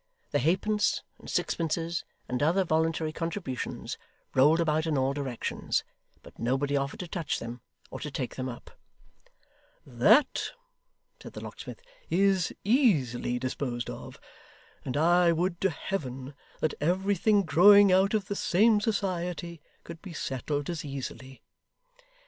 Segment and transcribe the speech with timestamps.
[0.31, 3.99] The halfpence, and sixpences, and other voluntary contributions,
[4.33, 5.83] rolled about in all directions,
[6.23, 8.71] but nobody offered to touch them, or to take them up.
[9.85, 10.53] 'That,'
[11.21, 14.19] said the locksmith, 'is easily disposed of,
[14.83, 20.13] and I would to Heaven that everything growing out of the same society could be
[20.13, 21.43] settled as easily.